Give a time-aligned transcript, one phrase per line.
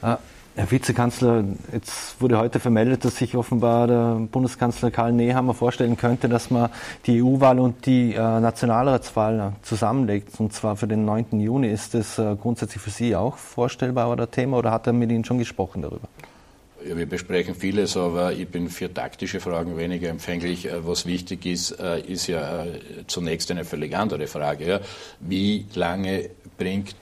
[0.00, 0.18] Ah,
[0.54, 6.28] Herr Vizekanzler, jetzt wurde heute vermeldet, dass sich offenbar der Bundeskanzler Karl Nehammer vorstellen könnte,
[6.28, 6.70] dass man
[7.06, 11.40] die EU-Wahl und die äh, Nationalratswahl zusammenlegt, und zwar für den 9.
[11.40, 11.68] Juni.
[11.68, 15.24] Ist das äh, grundsätzlich für Sie auch vorstellbar oder Thema oder hat er mit Ihnen
[15.24, 16.08] schon gesprochen darüber?
[16.94, 20.66] Wir besprechen vieles, aber ich bin für taktische Fragen weniger empfänglich.
[20.66, 24.80] Äh, was wichtig ist, äh, ist ja äh, zunächst eine völlig andere Frage.
[25.20, 26.96] Wie lange bringt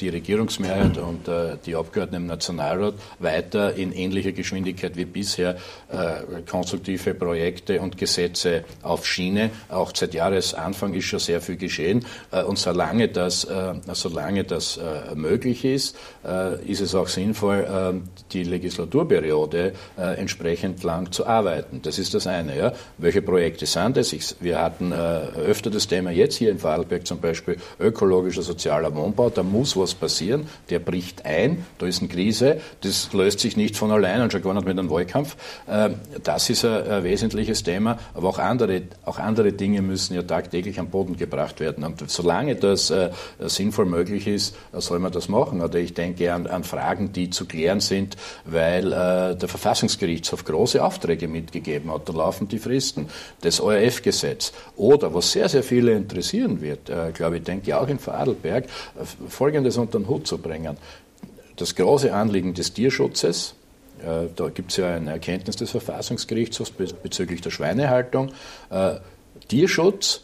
[0.00, 1.28] die Regierungsmehrheit und
[1.66, 5.58] die Abgeordneten im Nationalrat weiter in ähnlicher Geschwindigkeit wie bisher
[6.48, 9.50] konstruktive Projekte und Gesetze auf Schiene?
[9.68, 12.06] Auch seit Jahresanfang ist schon sehr viel geschehen.
[12.46, 13.46] Und solange das,
[13.92, 14.80] solange das
[15.14, 15.94] möglich ist,
[16.66, 18.00] ist es auch sinnvoll,
[18.32, 21.80] die Legislatur Legislaturperiode äh, entsprechend lang zu arbeiten.
[21.82, 22.56] Das ist das eine.
[22.56, 22.72] Ja.
[22.98, 24.12] Welche Projekte sind es?
[24.12, 28.94] Ich, wir hatten äh, öfter das Thema jetzt hier in Vorarlberg zum Beispiel ökologischer sozialer
[28.94, 29.30] Wohnbau.
[29.30, 30.46] Da muss was passieren.
[30.68, 31.64] Der bricht ein.
[31.78, 32.60] Da ist eine Krise.
[32.82, 35.36] Das löst sich nicht von allein und schon gar nicht mit einem Wahlkampf.
[35.66, 35.90] Äh,
[36.22, 37.98] das ist ein, ein, wesentliches Thema.
[38.14, 41.84] Aber auch andere, auch andere Dinge müssen ja tagtäglich am Boden gebracht werden.
[41.84, 45.60] Und solange das äh, sinnvoll möglich ist, soll man das machen.
[45.60, 50.82] Oder ich denke an, an Fragen, die zu klären sind, weil äh, der Verfassungsgerichtshof große
[50.82, 52.08] Aufträge mitgegeben hat.
[52.08, 53.08] Da laufen die Fristen.
[53.40, 54.52] Das ORF-Gesetz.
[54.76, 58.64] Oder, was sehr, sehr viele interessieren wird, äh, glaube ich, denke ich auch in Vorarlberg,
[58.64, 58.68] äh,
[59.28, 60.76] Folgendes unter den Hut zu bringen.
[61.56, 63.54] Das große Anliegen des Tierschutzes,
[64.00, 68.32] äh, da gibt es ja eine Erkenntnis des Verfassungsgerichtshofs bezüglich der Schweinehaltung.
[68.70, 68.96] Äh,
[69.48, 70.22] Tierschutz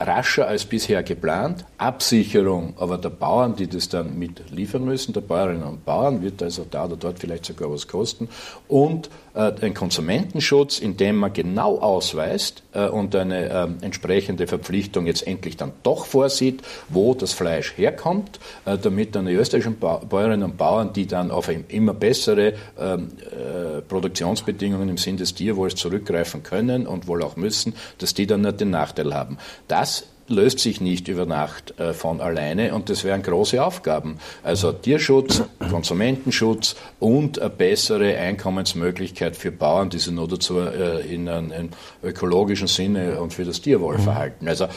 [0.00, 1.64] rascher als bisher geplant.
[1.78, 6.66] Absicherung aber der Bauern, die das dann mitliefern müssen, der Bäuerinnen und Bauern, wird also
[6.68, 8.28] da oder dort vielleicht sogar was kosten.
[8.68, 15.06] Und äh, ein Konsumentenschutz, in dem man genau ausweist äh, und eine äh, entsprechende Verpflichtung
[15.06, 20.56] jetzt endlich dann doch vorsieht, wo das Fleisch herkommt, damit dann die österreichischen Bäuerinnen und
[20.56, 26.86] Bauern, die dann auf immer bessere ähm, äh, Produktionsbedingungen im Sinn des Tierwohls zurückgreifen können
[26.86, 29.38] und wohl auch müssen, dass die dann nicht den Nachteil haben.
[29.68, 34.18] Das löst sich nicht über Nacht äh, von alleine und das wären große Aufgaben.
[34.42, 41.28] Also Tierschutz, Konsumentenschutz und eine bessere Einkommensmöglichkeit für Bauern, die sich nur dazu äh, in
[41.28, 41.70] einem
[42.02, 44.02] ökologischen Sinne und für das Tierwohl mhm.
[44.02, 44.48] verhalten.
[44.48, 44.68] Also äh,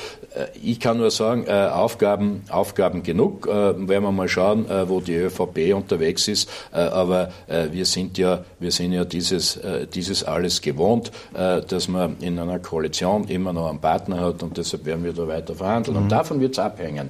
[0.62, 3.48] ich kann nur sagen, Aufgaben, Aufgaben genug.
[3.48, 6.50] werden wir mal schauen, wo die ÖVP unterwegs ist.
[6.72, 9.60] aber wir sind ja, wir sind ja dieses,
[9.94, 14.86] dieses alles gewohnt, dass man in einer Koalition immer noch einen Partner hat und deshalb
[14.86, 15.98] werden wir da weiter weiter verhandeln.
[15.98, 16.04] Mhm.
[16.04, 17.10] Und davon wird es abhängen.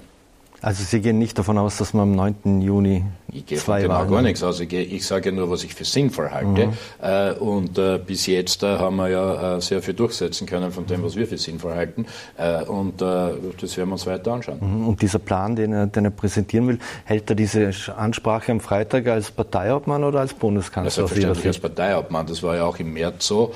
[0.60, 2.62] Also Sie gehen nicht davon aus, dass man am 9.
[2.62, 4.60] Juni ich gehe zwei genau Wahlen gar nichts aus.
[4.60, 6.68] Ich, ich, sage nur, was ich für sinnvoll halte.
[6.68, 6.74] Mhm.
[7.00, 10.88] Äh, und äh, bis jetzt äh, haben wir ja äh, sehr viel durchsetzen können von
[10.88, 12.08] dem, was wir für sinnvoll halten.
[12.38, 13.06] Äh, und äh,
[13.62, 14.58] das werden wir uns weiter anschauen.
[14.60, 14.88] Mhm.
[14.88, 19.06] Und dieser Plan, den er, den er, präsentieren will, hält er diese Ansprache am Freitag
[19.08, 21.04] als Parteiobmann oder als Bundeskanzler?
[21.04, 22.26] Ja, selbstverständlich als Parteiobmann.
[22.26, 23.54] Das war ja auch im März so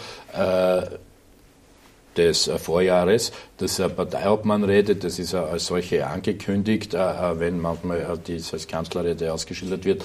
[2.17, 7.59] des äh, Vorjahres, dass der Parteiobmann redet, das ist als solche angekündigt, äh, äh, wenn
[7.59, 10.03] manchmal dies als Kanzlerrede ausgeschildert wird.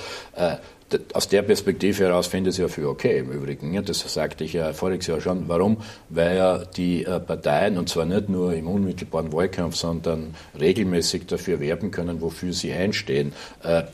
[1.14, 3.84] Aus der Perspektive heraus finde ich es ja für okay im Übrigen.
[3.84, 5.48] Das sagte ich ja voriges Jahr schon.
[5.48, 5.78] Warum?
[6.10, 11.90] Weil ja die Parteien, und zwar nicht nur im unmittelbaren Wahlkampf, sondern regelmäßig dafür werben
[11.90, 13.32] können, wofür sie einstehen.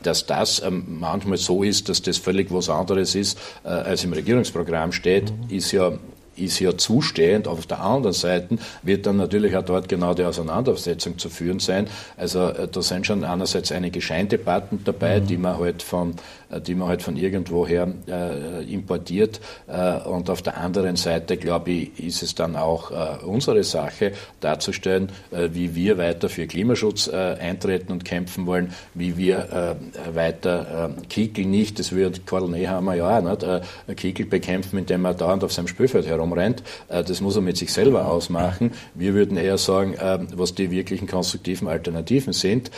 [0.03, 4.91] Dass das ähm, manchmal so ist, dass das völlig was anderes ist, als im Regierungsprogramm
[4.91, 5.49] steht, mhm.
[5.49, 5.93] ist ja
[6.35, 7.47] ist ja zustehend.
[7.47, 11.87] Auf der anderen Seite wird dann natürlich auch dort genau die Auseinandersetzung zu führen sein.
[12.17, 15.27] Also äh, da sind schon einerseits einige Scheindebatten dabei, mhm.
[15.27, 16.15] die man halt von
[16.53, 19.39] äh, die man halt von irgendwoher äh, importiert.
[19.67, 24.13] Äh, und auf der anderen Seite, glaube ich, ist es dann auch äh, unsere Sache
[24.39, 29.77] darzustellen, äh, wie wir weiter für Klimaschutz eintreten und kämpfen wollen, wie wir
[30.13, 35.43] weiter Kickel nicht, das wird Karl Nehammer ja auch nicht, Kickel bekämpfen, indem er dauernd
[35.43, 36.63] auf seinem Spielfeld herumrennt.
[36.87, 38.71] das muss er mit sich selber ausmachen.
[38.93, 39.95] Wir würden eher sagen,
[40.35, 42.71] was die wirklichen konstruktiven Alternativen sind.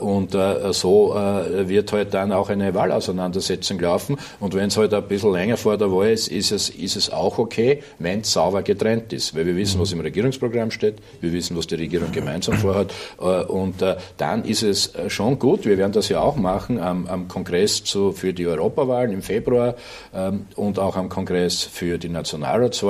[0.00, 0.32] und
[0.72, 4.16] so wird halt dann auch eine Wahlauseinandersetzung Auseinandersetzung laufen.
[4.38, 7.10] Und wenn es halt ein bisschen länger vor der Wahl ist, ist es, ist es
[7.10, 9.34] auch okay, wenn es sauber getrennt ist.
[9.34, 12.92] Weil wir wissen, was im Regierungsprogramm steht, wir wissen, was die Regierung gemeinsam vorhat.
[13.20, 16.80] Äh, und äh, dann ist es äh, schon gut, wir werden das ja auch machen
[16.80, 19.74] am, am Kongress zu, für die Europawahlen im Februar
[20.14, 22.08] ähm, und auch am Kongress für die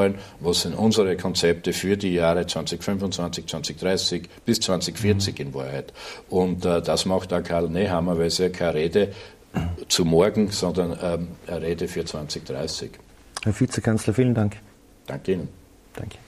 [0.00, 5.92] Nationalratswahlen, was sind unsere Konzepte für die Jahre 2025, 2030 bis 2040 in Wahrheit.
[6.28, 9.12] Und das macht auch Karl Nehammer, weil es ja keine Rede
[9.88, 12.92] zu morgen, sondern ähm, eine Rede für 2030.
[13.42, 14.56] Herr Vizekanzler, vielen Dank.
[15.06, 15.48] Danke Ihnen.
[15.94, 16.18] Danke.